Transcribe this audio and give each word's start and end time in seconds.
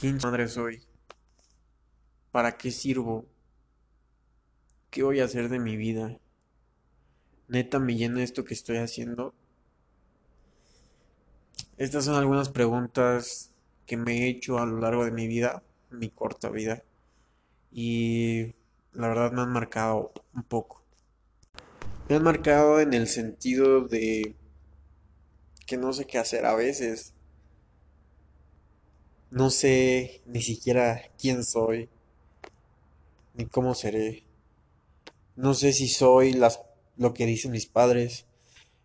¿Quién 0.00 0.18
madre 0.22 0.46
soy? 0.46 0.80
¿Para 2.30 2.56
qué 2.56 2.70
sirvo? 2.70 3.26
¿Qué 4.90 5.02
voy 5.02 5.18
a 5.18 5.24
hacer 5.24 5.48
de 5.48 5.58
mi 5.58 5.76
vida? 5.76 6.20
¿Neta 7.48 7.80
me 7.80 7.96
llena 7.96 8.22
esto 8.22 8.44
que 8.44 8.54
estoy 8.54 8.76
haciendo? 8.76 9.34
Estas 11.78 12.04
son 12.04 12.14
algunas 12.14 12.48
preguntas 12.48 13.50
que 13.86 13.96
me 13.96 14.18
he 14.18 14.28
hecho 14.28 14.60
a 14.60 14.66
lo 14.66 14.78
largo 14.78 15.04
de 15.04 15.10
mi 15.10 15.26
vida, 15.26 15.64
mi 15.90 16.10
corta 16.10 16.48
vida, 16.48 16.84
y 17.72 18.54
la 18.92 19.08
verdad 19.08 19.32
me 19.32 19.42
han 19.42 19.50
marcado 19.50 20.12
un 20.32 20.44
poco. 20.44 20.80
Me 22.08 22.14
han 22.14 22.22
marcado 22.22 22.78
en 22.78 22.94
el 22.94 23.08
sentido 23.08 23.88
de 23.88 24.36
que 25.66 25.76
no 25.76 25.92
sé 25.92 26.06
qué 26.06 26.18
hacer 26.18 26.46
a 26.46 26.54
veces. 26.54 27.14
No 29.30 29.50
sé 29.50 30.22
ni 30.24 30.40
siquiera 30.40 31.02
quién 31.18 31.44
soy, 31.44 31.90
ni 33.34 33.44
cómo 33.44 33.74
seré. 33.74 34.24
No 35.36 35.52
sé 35.52 35.74
si 35.74 35.86
soy 35.88 36.32
las, 36.32 36.62
lo 36.96 37.12
que 37.12 37.26
dicen 37.26 37.50
mis 37.50 37.66
padres, 37.66 38.24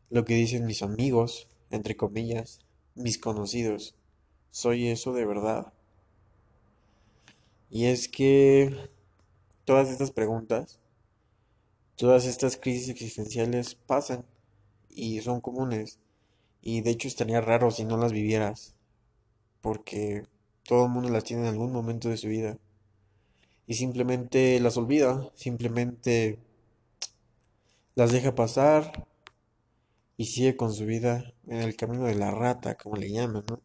lo 0.09 0.26
que 0.26 0.35
dicen 0.35 0.66
mis 0.66 0.82
amigos, 0.82 1.48
entre 1.71 1.95
comillas, 1.95 2.59
mis 2.94 3.18
conocidos. 3.18 3.95
¿Soy 4.52 4.90
eso 4.90 5.13
de 5.13 5.26
verdad? 5.26 5.71
Y 7.70 7.85
es 7.85 8.10
que 8.10 8.90
todas 9.63 9.90
estas 9.90 10.12
preguntas, 10.12 10.80
todas 11.96 12.26
estas 12.26 12.57
crisis 12.57 12.90
existenciales 12.90 13.76
pasan 13.76 14.26
y 14.90 15.21
son 15.21 15.40
comunes. 15.40 15.99
Y 16.62 16.82
de 16.82 16.91
hecho 16.91 17.07
estaría 17.07 17.40
raro 17.40 17.71
si 17.71 17.85
no 17.85 17.98
las 17.98 18.12
vivieras, 18.12 18.76
porque 19.62 20.26
todo 20.67 20.85
el 20.85 20.91
mundo 20.91 21.09
las 21.09 21.23
tiene 21.23 21.44
en 21.44 21.49
algún 21.49 21.72
momento 21.72 22.09
de 22.09 22.17
su 22.17 22.27
vida. 22.27 22.58
Y 23.68 23.76
simplemente 23.76 24.60
las 24.60 24.77
olvida, 24.77 25.32
simplemente 25.35 26.40
las 27.96 28.12
deja 28.12 28.35
pasar 28.35 29.07
y 30.18 30.26
sigue 30.26 30.55
con 30.57 30.73
su 30.73 30.85
vida 30.85 31.34
en 31.48 31.57
el 31.57 31.76
camino 31.76 32.05
de 32.05 32.15
la 32.15 32.32
rata, 32.32 32.76
como 32.76 32.96
le 32.98 33.12
llaman, 33.12 33.46
¿no? 33.49 33.62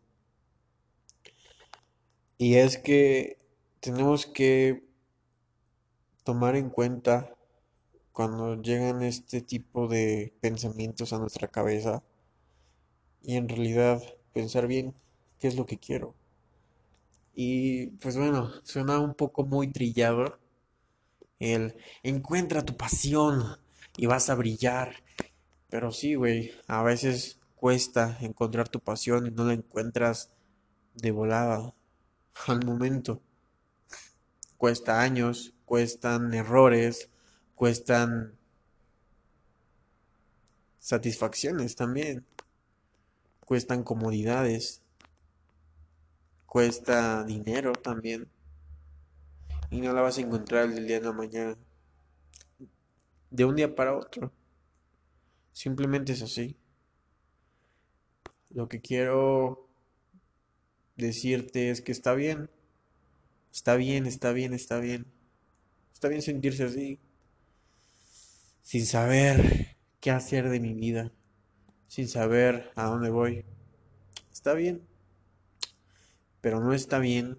Y 2.38 2.54
es 2.54 2.78
que 2.78 3.38
tenemos 3.80 4.26
que 4.26 4.84
tomar 6.24 6.56
en 6.56 6.70
cuenta 6.70 7.34
cuando 8.12 8.60
llegan 8.60 9.02
este 9.02 9.40
tipo 9.40 9.88
de 9.88 10.34
pensamientos 10.40 11.12
a 11.12 11.18
nuestra 11.18 11.48
cabeza 11.48 12.02
y 13.22 13.36
en 13.36 13.48
realidad 13.48 14.02
pensar 14.32 14.66
bien 14.66 14.94
qué 15.38 15.48
es 15.48 15.56
lo 15.56 15.66
que 15.66 15.78
quiero. 15.78 16.14
Y 17.40 17.86
pues 17.98 18.16
bueno, 18.16 18.50
suena 18.64 18.98
un 18.98 19.14
poco 19.14 19.46
muy 19.46 19.70
trillado 19.70 20.40
el 21.38 21.76
encuentra 22.02 22.64
tu 22.64 22.76
pasión 22.76 23.58
y 23.96 24.06
vas 24.06 24.28
a 24.28 24.34
brillar. 24.34 25.04
Pero 25.70 25.92
sí, 25.92 26.16
güey, 26.16 26.50
a 26.66 26.82
veces 26.82 27.38
cuesta 27.54 28.18
encontrar 28.22 28.68
tu 28.68 28.80
pasión 28.80 29.28
y 29.28 29.30
no 29.30 29.44
la 29.44 29.52
encuentras 29.52 30.32
de 30.94 31.12
volada 31.12 31.72
al 32.48 32.66
momento. 32.66 33.22
Cuesta 34.56 35.00
años, 35.00 35.54
cuestan 35.64 36.34
errores, 36.34 37.08
cuestan 37.54 38.36
satisfacciones 40.80 41.76
también, 41.76 42.26
cuestan 43.46 43.84
comodidades, 43.84 44.82
cuesta 46.48 47.24
dinero 47.24 47.72
también. 47.72 48.26
Y 49.70 49.80
no 49.80 49.92
la 49.92 50.00
vas 50.00 50.16
a 50.16 50.22
encontrar 50.22 50.68
del 50.70 50.86
día 50.86 50.98
de 50.98 51.06
la 51.06 51.12
mañana, 51.12 51.56
de 53.30 53.44
un 53.44 53.54
día 53.54 53.74
para 53.74 53.94
otro. 53.94 54.32
Simplemente 55.52 56.12
es 56.14 56.22
así. 56.22 56.56
Lo 58.48 58.66
que 58.68 58.80
quiero 58.80 59.68
decirte 60.96 61.70
es 61.70 61.82
que 61.82 61.92
está 61.92 62.14
bien. 62.14 62.50
Está 63.52 63.76
bien, 63.76 64.06
está 64.06 64.32
bien, 64.32 64.54
está 64.54 64.78
bien. 64.78 65.06
Está 65.92 66.08
bien 66.08 66.22
sentirse 66.22 66.64
así. 66.64 66.98
Sin 68.62 68.86
saber 68.86 69.76
qué 70.00 70.12
hacer 70.12 70.48
de 70.48 70.60
mi 70.60 70.72
vida. 70.72 71.12
Sin 71.88 72.08
saber 72.08 72.72
a 72.74 72.84
dónde 72.84 73.10
voy. 73.10 73.44
Está 74.32 74.54
bien. 74.54 74.88
Pero 76.40 76.60
no 76.60 76.72
está 76.72 76.98
bien 76.98 77.38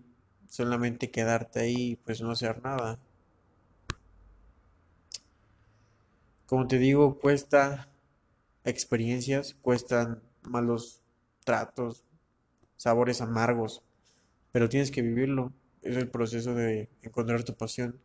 solamente 0.49 1.11
quedarte 1.11 1.59
ahí 1.59 1.91
y 1.91 1.95
pues 1.95 2.21
no 2.21 2.31
hacer 2.31 2.61
nada. 2.63 2.99
Como 6.45 6.67
te 6.67 6.79
digo, 6.79 7.19
cuesta 7.19 7.89
experiencias, 8.63 9.55
cuestan 9.61 10.21
malos 10.43 11.01
tratos, 11.43 12.03
sabores 12.75 13.21
amargos, 13.21 13.83
pero 14.51 14.69
tienes 14.69 14.91
que 14.91 15.01
vivirlo. 15.01 15.53
Es 15.81 15.95
el 15.95 16.09
proceso 16.09 16.53
de 16.55 16.89
encontrar 17.03 17.43
tu 17.43 17.55
pasión. 17.55 17.99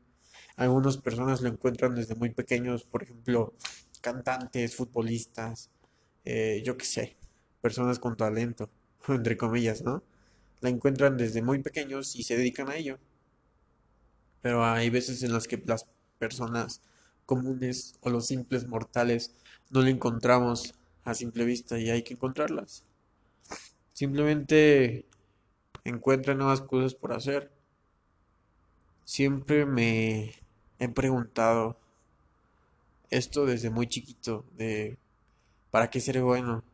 Algunas 0.57 0.99
personas 0.99 1.41
lo 1.41 1.49
encuentran 1.49 1.95
desde 1.95 2.15
muy 2.15 2.31
pequeños, 2.31 2.85
por 2.85 3.03
ejemplo, 3.03 3.55
cantantes, 4.01 4.77
futbolistas, 4.77 5.71
eh, 6.25 6.63
yo 6.65 6.77
qué 6.77 6.85
sé, 6.85 7.17
personas 7.61 7.99
con 7.99 8.17
talento, 8.17 8.69
entre 9.09 9.37
comillas, 9.37 9.83
¿no? 9.83 10.03
La 10.61 10.71
encuentran 10.71 11.17
desde 11.17 11.43
muy 11.43 11.63
pequeños 11.63 12.17
y 12.17 12.23
se 12.23 12.37
dedican 12.37 12.69
a 12.69 12.77
ello. 12.77 12.99
Pero 14.43 14.65
hay 14.65 14.91
veces 14.91 15.23
en 15.23 15.33
las 15.33 15.47
que 15.47 15.63
las 15.67 15.87
personas 16.19 16.81
comunes 17.27 17.95
o 18.01 18.11
los 18.11 18.27
simples 18.27 18.67
mortales 18.67 19.35
no 19.71 19.83
la 19.83 19.91
encontramos 19.91 20.75
a 21.05 21.15
simple 21.15 21.45
vista 21.45 21.79
y 21.79 21.91
hay 21.91 22.03
que 22.03 22.15
encontrarlas. 22.15 22.85
Simplemente 23.93 25.07
encuentra 25.85 26.35
nuevas 26.35 26.61
cosas 26.61 26.95
por 26.95 27.13
hacer. 27.13 27.51
Siempre 29.05 29.67
me 29.67 30.35
he 30.79 30.89
preguntado 30.89 31.79
esto 33.11 33.47
desde 33.47 33.71
muy 33.71 33.87
chiquito 33.87 34.45
de 34.57 34.99
¿para 35.71 35.91
qué 35.91 36.01
ser 36.01 36.21
bueno? 36.23 36.65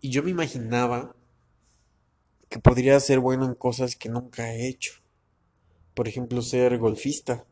Y 0.00 0.10
yo 0.10 0.22
me 0.22 0.30
imaginaba 0.30 1.14
que 2.50 2.58
podría 2.58 2.98
ser 3.00 3.20
bueno 3.20 3.46
en 3.46 3.54
cosas 3.54 3.96
que 3.96 4.10
nunca 4.10 4.52
he 4.52 4.68
hecho. 4.68 4.92
Por 5.94 6.08
ejemplo, 6.08 6.42
ser 6.42 6.76
golfista. 6.78 7.46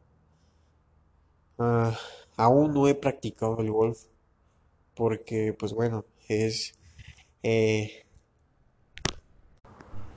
Ah, 1.56 1.96
aún 2.36 2.74
no 2.74 2.88
he 2.88 2.94
practicado 2.94 3.60
el 3.60 3.70
golf 3.70 4.00
porque, 4.94 5.54
pues 5.56 5.72
bueno, 5.72 6.04
es, 6.28 6.74
eh, 7.44 8.04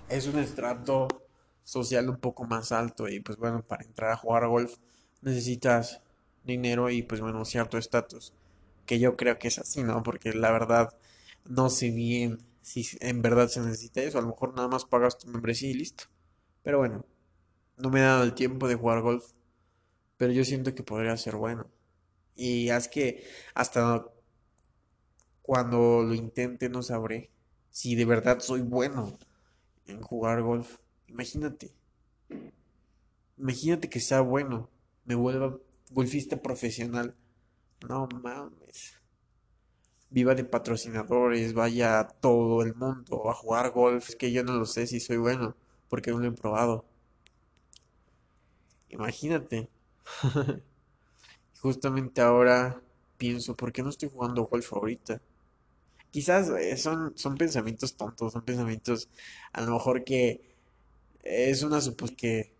es 0.10 0.28
un 0.28 0.40
estrato 0.40 1.08
social 1.64 2.10
un 2.10 2.18
poco 2.18 2.44
más 2.46 2.72
alto 2.72 3.08
y 3.08 3.20
pues 3.20 3.38
bueno, 3.38 3.62
para 3.62 3.84
entrar 3.84 4.12
a 4.12 4.18
jugar 4.18 4.48
golf 4.48 4.78
necesitas 5.22 6.02
dinero 6.44 6.90
y 6.90 7.04
pues 7.04 7.22
bueno, 7.22 7.46
cierto 7.46 7.78
estatus, 7.78 8.34
que 8.88 8.98
yo 8.98 9.16
creo 9.16 9.38
que 9.38 9.48
es 9.50 9.60
así, 9.60 9.84
¿no? 9.84 10.02
Porque 10.02 10.34
la 10.34 10.52
verdad 10.52 10.96
no 11.46 11.70
sé 11.70 11.92
bien 11.92 12.40
si 12.62 12.88
en 13.00 13.22
verdad 13.22 13.48
se 13.48 13.62
necesita 13.62 14.02
eso, 14.02 14.18
a 14.18 14.22
lo 14.22 14.30
mejor 14.30 14.56
nada 14.56 14.68
más 14.68 14.86
pagas 14.86 15.18
tu 15.18 15.28
membresía 15.28 15.70
y 15.70 15.74
listo. 15.74 16.06
Pero 16.64 16.80
bueno, 16.80 17.06
no 17.78 17.90
me 17.90 18.00
he 18.00 18.04
dado 18.04 18.24
el 18.24 18.34
tiempo 18.34 18.68
de 18.68 18.76
jugar 18.76 19.02
golf 19.02 19.32
pero 20.22 20.34
yo 20.34 20.46
siento 20.46 20.76
que 20.76 20.84
podría 20.84 21.18
ser 21.18 21.36
bueno. 21.36 21.66
Y 22.36 22.70
es 22.70 22.88
que 22.88 23.24
hasta 23.56 24.06
cuando 25.42 26.04
lo 26.04 26.14
intente 26.14 26.70
no 26.70 26.84
sabré 26.84 27.32
si 27.72 27.96
de 27.96 28.06
verdad 28.06 28.40
soy 28.40 28.62
bueno 28.62 29.18
en 29.88 30.00
jugar 30.00 30.44
golf. 30.44 30.78
Imagínate. 31.08 31.74
Imagínate 33.36 33.90
que 33.90 34.00
sea 34.00 34.22
bueno, 34.22 34.70
me 35.06 35.16
vuelva 35.16 35.58
golfista 35.90 36.40
profesional. 36.40 37.16
No 37.90 38.08
mames. 38.22 39.01
Viva 40.12 40.36
de 40.36 40.44
patrocinadores, 40.46 41.54
vaya 41.54 42.00
a 42.00 42.08
todo 42.08 42.62
el 42.62 42.76
mundo 42.76 43.30
a 43.30 43.34
jugar 43.34 43.72
golf. 43.72 44.12
Que 44.16 44.32
yo 44.32 44.44
no 44.44 44.54
lo 44.54 44.66
sé 44.66 44.88
si 44.88 45.00
soy 45.00 45.18
bueno, 45.18 45.56
porque 45.90 46.12
no 46.12 46.20
lo 46.20 46.28
he 46.28 46.32
probado. 46.34 46.86
Imagínate. 48.90 49.70
Justamente 51.62 52.22
ahora 52.22 52.82
pienso, 53.18 53.56
¿por 53.56 53.72
qué 53.72 53.84
no 53.84 53.90
estoy 53.90 54.10
jugando 54.10 54.46
golf 54.46 54.74
ahorita? 54.74 55.22
Quizás 56.12 56.50
eh, 56.50 56.78
son, 56.78 57.14
son 57.18 57.38
pensamientos 57.38 57.96
tontos, 57.98 58.34
son 58.34 58.44
pensamientos 58.44 59.10
a 59.54 59.62
lo 59.62 59.74
mejor 59.74 60.04
que 60.04 60.42
es 61.24 61.64
una 61.64 61.82
suposición 61.82 62.18
que 62.18 62.54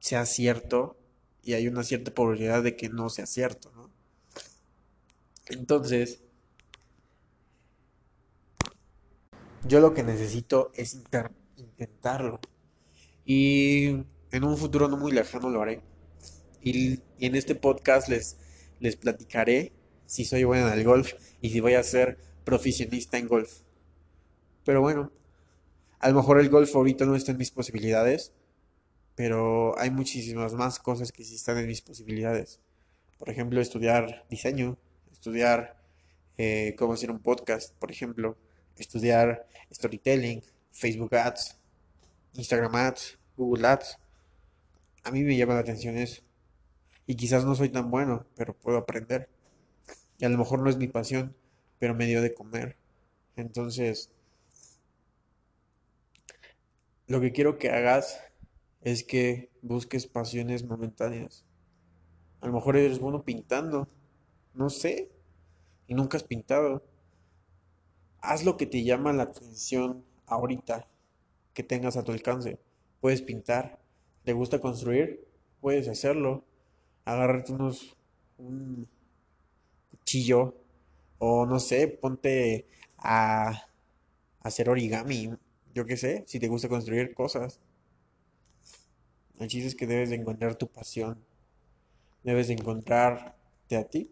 sea 0.00 0.26
cierto 0.26 0.96
y 1.42 1.54
hay 1.54 1.68
una 1.68 1.84
cierta 1.84 2.12
probabilidad 2.12 2.62
de 2.62 2.76
que 2.76 2.88
no 2.88 3.08
sea 3.08 3.26
cierto, 3.26 3.70
¿no? 3.76 3.89
Entonces, 5.50 6.22
yo 9.66 9.80
lo 9.80 9.94
que 9.94 10.02
necesito 10.02 10.70
es 10.74 10.94
intentarlo. 11.56 12.40
Y 13.24 14.04
en 14.32 14.44
un 14.44 14.56
futuro 14.56 14.88
no 14.88 14.96
muy 14.96 15.12
lejano 15.12 15.50
lo 15.50 15.62
haré. 15.62 15.82
Y, 16.62 17.00
en 17.18 17.34
este 17.34 17.54
podcast 17.54 18.08
les, 18.08 18.38
les 18.80 18.96
platicaré 18.96 19.72
si 20.06 20.24
soy 20.24 20.44
bueno 20.44 20.68
en 20.68 20.72
el 20.72 20.84
golf 20.84 21.12
y 21.40 21.50
si 21.50 21.60
voy 21.60 21.74
a 21.74 21.82
ser 21.82 22.18
profesionista 22.44 23.18
en 23.18 23.28
golf. 23.28 23.60
Pero 24.64 24.80
bueno, 24.80 25.12
a 25.98 26.08
lo 26.08 26.16
mejor 26.16 26.40
el 26.40 26.48
golf 26.48 26.74
ahorita 26.74 27.04
no 27.04 27.14
está 27.14 27.32
en 27.32 27.38
mis 27.38 27.50
posibilidades, 27.50 28.32
pero 29.14 29.78
hay 29.78 29.90
muchísimas 29.90 30.54
más 30.54 30.78
cosas 30.78 31.12
que 31.12 31.24
sí 31.24 31.34
están 31.34 31.58
en 31.58 31.66
mis 31.66 31.82
posibilidades. 31.82 32.60
Por 33.18 33.28
ejemplo, 33.28 33.60
estudiar 33.60 34.26
diseño, 34.30 34.78
estudiar 35.20 35.76
eh, 36.38 36.74
cómo 36.78 36.94
hacer 36.94 37.10
un 37.10 37.18
podcast, 37.18 37.74
por 37.74 37.90
ejemplo, 37.90 38.38
estudiar 38.76 39.46
storytelling, 39.70 40.42
Facebook 40.72 41.14
Ads, 41.14 41.58
Instagram 42.32 42.74
Ads, 42.74 43.18
Google 43.36 43.66
Ads. 43.66 43.98
A 45.04 45.10
mí 45.10 45.22
me 45.22 45.36
llama 45.36 45.52
la 45.52 45.60
atención 45.60 45.98
eso. 45.98 46.22
Y 47.06 47.16
quizás 47.16 47.44
no 47.44 47.54
soy 47.54 47.68
tan 47.68 47.90
bueno, 47.90 48.24
pero 48.34 48.54
puedo 48.54 48.78
aprender. 48.78 49.28
Y 50.18 50.24
a 50.24 50.30
lo 50.30 50.38
mejor 50.38 50.60
no 50.62 50.70
es 50.70 50.78
mi 50.78 50.88
pasión, 50.88 51.36
pero 51.78 51.94
me 51.94 52.06
dio 52.06 52.22
de 52.22 52.32
comer. 52.32 52.78
Entonces, 53.36 54.10
lo 57.08 57.20
que 57.20 57.32
quiero 57.32 57.58
que 57.58 57.68
hagas 57.68 58.22
es 58.80 59.04
que 59.04 59.50
busques 59.60 60.06
pasiones 60.06 60.64
momentáneas. 60.64 61.44
A 62.40 62.46
lo 62.46 62.54
mejor 62.54 62.78
eres 62.78 62.98
bueno 63.00 63.22
pintando, 63.22 63.86
no 64.54 64.70
sé, 64.70 65.10
y 65.86 65.94
nunca 65.94 66.16
has 66.16 66.24
pintado. 66.24 66.82
Haz 68.20 68.44
lo 68.44 68.56
que 68.56 68.66
te 68.66 68.84
llama 68.84 69.12
la 69.12 69.24
atención 69.24 70.04
ahorita, 70.26 70.86
que 71.54 71.62
tengas 71.62 71.96
a 71.96 72.04
tu 72.04 72.12
alcance. 72.12 72.58
Puedes 73.00 73.22
pintar, 73.22 73.80
¿te 74.24 74.32
gusta 74.32 74.60
construir? 74.60 75.26
Puedes 75.60 75.88
hacerlo. 75.88 76.44
Agárrate 77.04 77.52
unos 77.52 77.96
un 78.38 78.88
cuchillo 79.90 80.54
o 81.18 81.46
no 81.46 81.60
sé, 81.60 81.88
ponte 81.88 82.66
a 82.98 83.66
hacer 84.40 84.70
origami, 84.70 85.30
yo 85.74 85.84
qué 85.86 85.96
sé, 85.96 86.24
si 86.26 86.38
te 86.40 86.48
gusta 86.48 86.68
construir 86.68 87.14
cosas. 87.14 87.60
El 89.38 89.48
chiste 89.48 89.68
es 89.68 89.74
que 89.74 89.86
debes 89.86 90.10
de 90.10 90.16
encontrar 90.16 90.56
tu 90.56 90.68
pasión. 90.68 91.24
Debes 92.22 92.48
de 92.48 92.54
encontrarte 92.54 93.76
a 93.76 93.84
ti. 93.84 94.10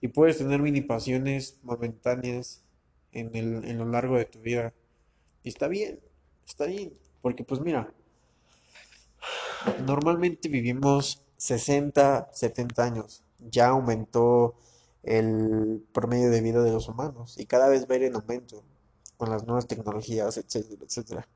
Y 0.00 0.08
puedes 0.08 0.38
tener 0.38 0.60
mini 0.62 0.80
pasiones 0.80 1.58
momentáneas 1.62 2.62
en, 3.12 3.34
el, 3.34 3.64
en 3.64 3.78
lo 3.78 3.86
largo 3.86 4.16
de 4.16 4.24
tu 4.24 4.40
vida. 4.40 4.72
Y 5.42 5.48
está 5.48 5.68
bien, 5.68 6.00
está 6.46 6.66
bien. 6.66 6.92
Porque 7.20 7.44
pues 7.44 7.60
mira, 7.60 7.92
normalmente 9.86 10.48
vivimos 10.48 11.22
60, 11.36 12.30
70 12.32 12.84
años. 12.84 13.22
Ya 13.38 13.68
aumentó 13.68 14.54
el 15.02 15.84
promedio 15.92 16.30
de 16.30 16.40
vida 16.40 16.62
de 16.62 16.72
los 16.72 16.88
humanos 16.88 17.38
y 17.38 17.46
cada 17.46 17.68
vez 17.68 17.88
va 17.88 17.94
a 17.94 17.98
ir 17.98 18.04
en 18.04 18.16
aumento 18.16 18.62
con 19.16 19.30
las 19.30 19.46
nuevas 19.46 19.66
tecnologías, 19.66 20.36
etcétera, 20.36 20.82
etcétera. 20.84 21.28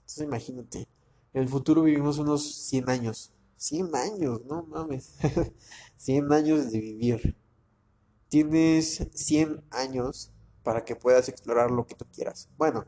Entonces 0.00 0.24
imagínate, 0.24 0.88
en 1.32 1.42
el 1.42 1.48
futuro 1.48 1.82
vivimos 1.82 2.18
unos 2.18 2.44
100 2.44 2.90
años. 2.90 3.32
100 3.56 3.94
años, 3.94 4.44
no 4.46 4.62
mames. 4.64 5.14
100 5.96 6.32
años 6.32 6.70
de 6.70 6.80
vivir. 6.80 7.36
Tienes 8.34 9.06
100 9.14 9.62
años 9.70 10.32
para 10.64 10.84
que 10.84 10.96
puedas 10.96 11.28
explorar 11.28 11.70
lo 11.70 11.86
que 11.86 11.94
tú 11.94 12.04
quieras. 12.12 12.48
Bueno, 12.58 12.84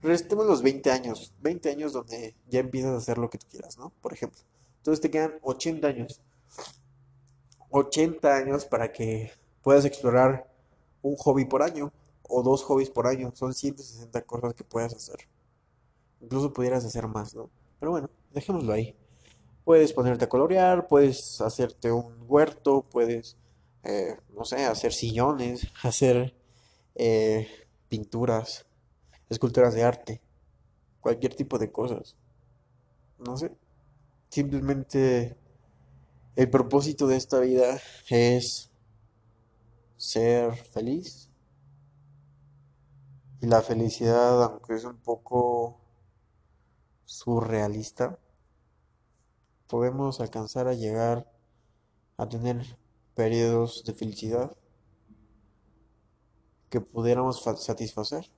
restemos 0.00 0.46
los 0.46 0.62
20 0.62 0.88
años. 0.92 1.34
20 1.40 1.68
años 1.68 1.92
donde 1.92 2.36
ya 2.48 2.60
empiezas 2.60 2.92
a 2.92 2.98
hacer 2.98 3.18
lo 3.18 3.28
que 3.28 3.38
tú 3.38 3.48
quieras, 3.50 3.76
¿no? 3.76 3.90
Por 4.00 4.12
ejemplo. 4.12 4.40
Entonces 4.76 5.00
te 5.00 5.10
quedan 5.10 5.34
80 5.42 5.88
años. 5.88 6.22
80 7.70 8.36
años 8.36 8.66
para 8.66 8.92
que 8.92 9.32
puedas 9.62 9.84
explorar 9.84 10.48
un 11.02 11.16
hobby 11.16 11.44
por 11.44 11.64
año 11.64 11.92
o 12.22 12.44
dos 12.44 12.62
hobbies 12.62 12.90
por 12.90 13.08
año. 13.08 13.32
Son 13.34 13.52
160 13.52 14.22
cosas 14.22 14.54
que 14.54 14.62
puedas 14.62 14.94
hacer. 14.94 15.26
Incluso 16.20 16.52
pudieras 16.52 16.84
hacer 16.84 17.08
más, 17.08 17.34
¿no? 17.34 17.50
Pero 17.80 17.90
bueno, 17.90 18.10
dejémoslo 18.32 18.72
ahí. 18.72 18.96
Puedes 19.64 19.92
ponerte 19.92 20.26
a 20.26 20.28
colorear, 20.28 20.86
puedes 20.86 21.40
hacerte 21.40 21.90
un 21.90 22.14
huerto, 22.28 22.86
puedes, 22.88 23.36
eh, 23.84 24.16
no 24.34 24.44
sé, 24.44 24.64
hacer 24.64 24.92
sillones, 24.92 25.68
hacer 25.82 26.34
eh, 26.94 27.48
pinturas, 27.88 28.66
esculturas 29.28 29.74
de 29.74 29.82
arte, 29.82 30.22
cualquier 31.00 31.34
tipo 31.34 31.58
de 31.58 31.70
cosas. 31.70 32.16
No 33.18 33.36
sé. 33.36 33.52
Simplemente 34.30 35.36
el 36.36 36.50
propósito 36.50 37.06
de 37.06 37.16
esta 37.16 37.38
vida 37.40 37.78
es 38.08 38.70
ser 39.96 40.54
feliz. 40.56 41.30
Y 43.40 43.46
la 43.46 43.60
felicidad, 43.62 44.42
aunque 44.42 44.74
es 44.74 44.84
un 44.84 44.96
poco 44.96 45.78
surrealista, 47.04 48.18
podemos 49.68 50.20
alcanzar 50.20 50.66
a 50.66 50.74
llegar 50.74 51.30
a 52.16 52.28
tener 52.28 52.78
periodos 53.14 53.84
de 53.84 53.94
felicidad 53.94 54.56
que 56.68 56.80
pudiéramos 56.80 57.42
satisfacer 57.42 58.30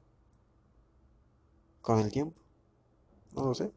con 1.81 2.01
el 2.01 2.13
tiempo. 2.13 2.39
No 3.35 3.45
lo 3.47 3.55
sé. 3.55 3.73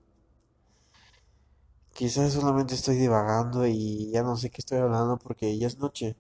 Quizás 1.94 2.34
solamente 2.34 2.75
estoy 2.75 2.96
divagando 2.98 3.66
y 3.68 4.10
ya 4.12 4.24
no 4.24 4.36
sé 4.38 4.50
qué 4.50 4.57
estoy 4.60 4.80
hablando 4.80 5.18
porque 5.18 5.57
ya 5.57 5.68
es 5.68 5.78
noche. 5.80 6.18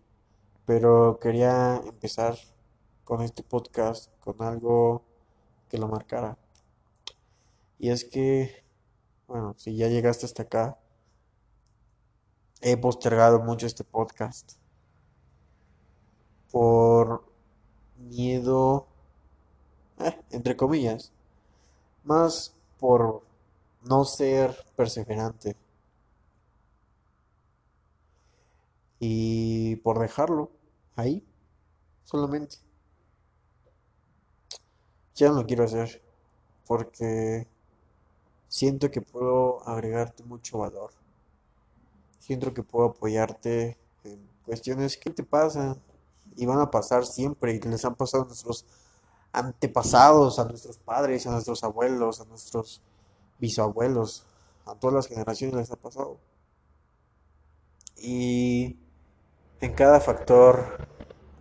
Pero 0.65 1.19
quería 1.19 1.77
empezar 1.77 2.37
con 3.03 3.21
este 3.21 3.43
podcast 3.43 4.13
con 4.19 4.41
algo 4.41 5.03
que 5.67 5.77
lo 5.77 5.87
marcara. 5.87 6.37
Y 7.77 7.89
es 7.89 8.05
que, 8.05 8.63
bueno, 9.27 9.55
si 9.57 9.75
ya 9.75 9.87
llegaste 9.87 10.25
hasta 10.25 10.43
acá, 10.43 10.79
he 12.61 12.77
postergado 12.77 13.39
mucho 13.39 13.65
este 13.65 13.83
podcast 13.83 14.59
por 16.51 17.23
miedo, 17.97 18.87
eh, 19.99 20.17
entre 20.31 20.55
comillas, 20.55 21.11
más 22.03 22.53
por 22.79 23.23
no 23.83 24.05
ser 24.05 24.55
perseverante 24.75 25.55
y 28.99 29.77
por 29.77 29.99
dejarlo 29.99 30.51
ahí 30.95 31.23
solamente. 32.03 32.57
Ya 35.15 35.29
no 35.29 35.35
lo 35.35 35.45
quiero 35.45 35.65
hacer 35.65 36.01
porque 36.65 37.47
siento 38.47 38.91
que 38.91 39.01
puedo 39.01 39.67
agregarte 39.67 40.23
mucho 40.23 40.59
valor. 40.59 40.91
Siento 42.19 42.53
que 42.53 42.63
puedo 42.63 42.89
apoyarte 42.89 43.77
en 44.03 44.19
cuestiones 44.45 44.97
que 44.97 45.09
te 45.09 45.23
pasan 45.23 45.81
y 46.39 46.45
van 46.45 46.61
a 46.61 46.71
pasar 46.71 47.05
siempre 47.05 47.53
y 47.53 47.59
les 47.59 47.83
han 47.83 47.95
pasado 47.95 48.23
a 48.23 48.27
nuestros 48.27 48.65
antepasados, 49.33 50.39
a 50.39 50.45
nuestros 50.45 50.77
padres, 50.77 51.27
a 51.27 51.31
nuestros 51.31 51.63
abuelos, 51.65 52.21
a 52.21 52.25
nuestros 52.25 52.81
bisabuelos, 53.39 54.25
a 54.65 54.73
todas 54.75 54.95
las 54.95 55.07
generaciones 55.07 55.55
les 55.57 55.71
ha 55.71 55.75
pasado. 55.75 56.17
Y 57.97 58.77
en 59.59 59.73
cada 59.73 59.99
factor 59.99 60.87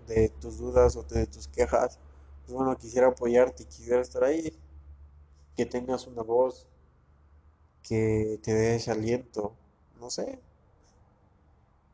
de 0.08 0.30
tus 0.30 0.58
dudas 0.58 0.96
o 0.96 1.04
de 1.04 1.28
tus 1.28 1.46
quejas, 1.46 2.00
pues 2.44 2.52
bueno, 2.52 2.76
quisiera 2.76 3.06
apoyarte 3.06 3.62
y 3.62 3.66
quisiera 3.66 4.00
estar 4.00 4.24
ahí, 4.24 4.58
que 5.56 5.64
tengas 5.64 6.08
una 6.08 6.22
voz, 6.22 6.66
que 7.84 8.40
te 8.42 8.52
dé 8.52 8.74
ese 8.74 8.90
aliento, 8.90 9.54
no 10.00 10.10
sé. 10.10 10.40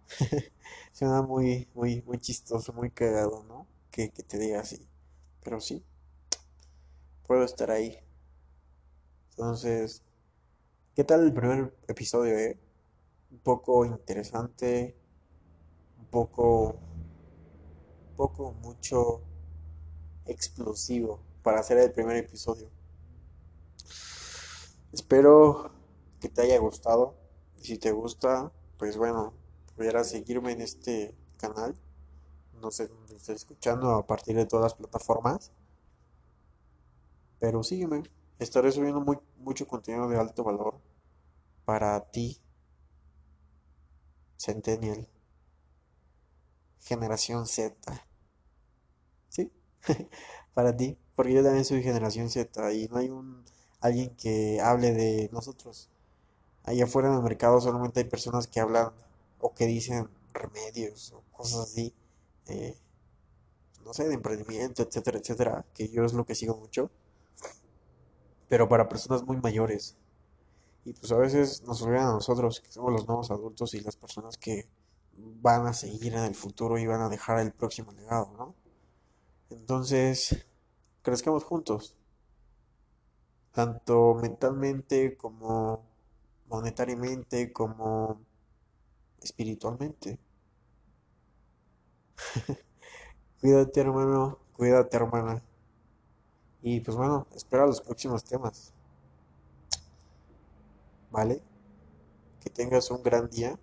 Suena 0.93 1.23
muy, 1.23 1.69
muy, 1.75 2.03
muy 2.03 2.19
chistoso, 2.19 2.73
muy 2.73 2.91
cagado, 2.91 3.45
¿no? 3.45 3.67
Que, 3.91 4.11
que 4.11 4.23
te 4.23 4.39
diga 4.39 4.61
así. 4.61 4.89
Pero 5.43 5.61
sí, 5.61 5.85
puedo 7.27 7.45
estar 7.45 7.71
ahí. 7.71 7.99
Entonces, 9.31 10.03
¿qué 10.97 11.05
tal 11.05 11.25
el 11.25 11.35
primer 11.35 11.75
episodio, 11.89 12.39
eh? 12.39 12.59
Un 13.33 13.39
poco 13.41 13.85
interesante, 13.87 14.97
un 15.99 16.07
poco, 16.07 16.77
un 18.11 18.17
poco 18.17 18.53
mucho 18.53 19.23
explosivo 20.27 21.21
para 21.43 21.61
hacer 21.61 21.79
el 21.79 21.93
primer 21.93 22.17
episodio. 22.17 22.71
Espero 24.93 25.71
que 26.21 26.29
te 26.29 26.43
haya 26.43 26.59
gustado. 26.59 27.15
Si 27.59 27.79
te 27.79 27.91
gusta, 27.93 28.53
pues 28.79 28.97
bueno, 28.97 29.35
pudieras 29.77 30.09
seguirme 30.09 30.53
en 30.53 30.61
este 30.63 31.15
canal. 31.37 31.75
No 32.61 32.71
sé 32.71 32.89
dónde 32.89 33.17
estés 33.17 33.37
escuchando 33.37 33.91
a 33.91 34.07
partir 34.07 34.37
de 34.37 34.47
todas 34.47 34.65
las 34.65 34.75
plataformas. 34.75 35.53
Pero 37.41 37.63
sígueme, 37.63 38.05
Estaré 38.39 38.73
subiendo 38.73 39.01
muy, 39.01 39.19
mucho 39.39 39.67
contenido 39.67 40.09
de 40.09 40.19
alto 40.19 40.43
valor 40.43 40.81
para 41.65 42.01
ti, 42.11 42.41
Centennial, 44.37 45.09
generación 46.81 47.47
Z. 47.47 47.75
¿Sí? 49.29 49.51
Para 50.55 50.77
ti, 50.77 50.99
porque 51.17 51.33
yo 51.33 51.43
también 51.43 51.65
soy 51.65 51.83
generación 51.83 52.29
Z 52.29 52.73
y 52.75 52.89
no 52.89 52.99
hay 52.99 53.09
un 53.09 53.45
alguien 53.81 54.15
que 54.17 54.61
hable 54.61 54.93
de 54.93 55.31
nosotros. 55.33 55.89
Allá 56.65 56.85
afuera 56.85 57.09
en 57.09 57.15
el 57.15 57.23
mercado 57.23 57.61
solamente 57.61 58.01
hay 58.01 58.07
personas 58.07 58.47
que 58.47 58.61
hablan 58.61 58.93
o 59.45 59.53
que 59.53 59.67
dicen 59.67 60.09
remedios 60.33 61.13
o 61.13 61.23
cosas 61.31 61.69
así, 61.69 61.95
eh, 62.47 62.79
no 63.85 63.93
sé, 63.93 64.09
de 64.09 64.15
emprendimiento, 64.15 64.83
etcétera, 64.83 65.19
etcétera, 65.19 65.67
que 65.75 65.91
yo 65.91 66.03
es 66.07 66.15
lo 66.15 66.25
que 66.25 66.35
sigo 66.35 66.57
mucho, 66.57 66.91
pero 68.49 68.71
para 68.71 68.89
personas 68.89 69.23
muy 69.23 69.37
mayores. 69.37 69.97
Y 70.87 70.95
pues 70.95 71.13
a 71.13 71.19
veces 71.19 71.63
nos 71.65 71.83
olvidan 71.83 72.07
a 72.07 72.13
nosotros, 72.13 72.61
que 72.61 72.73
somos 72.73 72.91
los 72.91 73.07
nuevos 73.07 73.31
adultos 73.31 73.75
y 73.75 73.81
las 73.81 73.97
personas 73.97 74.39
que 74.39 74.67
van 75.19 75.67
a 75.67 75.75
seguir 75.75 76.15
en 76.15 76.25
el 76.25 76.35
futuro 76.35 76.79
y 76.79 76.87
van 76.87 77.03
a 77.03 77.11
dejar 77.11 77.39
el 77.41 77.53
próximo 77.53 77.93
legado, 77.93 78.33
¿no? 78.39 78.55
Entonces, 79.51 80.47
crezcamos 81.03 81.45
juntos, 81.45 81.95
tanto 83.53 84.15
mentalmente 84.15 85.19
como 85.19 85.85
monetariamente, 86.49 87.53
como 87.53 88.23
espiritualmente. 89.25 90.19
Cuídate, 93.41 93.81
hermano, 93.81 94.39
cuídate, 94.57 94.97
hermana. 94.97 95.43
Y 96.63 96.81
pues 96.81 96.97
bueno, 96.97 97.27
espera 97.35 97.67
los 97.67 97.81
próximos 97.81 98.25
temas, 98.25 98.73
¿vale? 101.11 101.43
Que 102.41 102.51
tengas 102.51 102.91
un 102.91 103.03
gran 103.03 103.29
día. 103.29 103.59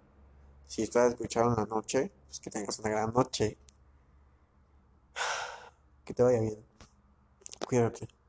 Si 0.67 0.83
estás 0.83 1.11
escuchando 1.11 1.51
en 1.51 1.57
la 1.57 1.65
noche, 1.65 2.11
pues 2.27 2.39
que 2.39 2.49
tengas 2.51 2.79
una 2.79 2.89
gran 2.89 3.13
noche. 3.13 3.57
Que 6.05 6.13
te 6.15 6.23
vaya 6.23 6.41
bien. 6.41 6.57
Cuídate. 7.67 8.20